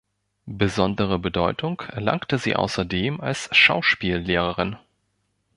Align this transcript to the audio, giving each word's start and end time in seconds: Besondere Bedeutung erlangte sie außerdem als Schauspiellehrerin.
Besondere 0.47 1.19
Bedeutung 1.19 1.81
erlangte 1.89 2.39
sie 2.39 2.55
außerdem 2.55 3.21
als 3.21 3.49
Schauspiellehrerin. 3.55 4.77